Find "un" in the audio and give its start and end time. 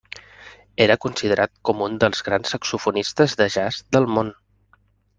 1.89-2.01